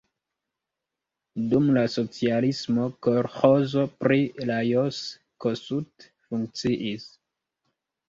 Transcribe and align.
Dum 1.51 1.67
la 1.75 1.83
socialismo 1.97 2.87
kolĥozo 3.09 3.87
pri 4.03 4.19
Lajos 4.53 5.05
Kossuth 5.47 6.11
funkciis. 6.13 7.11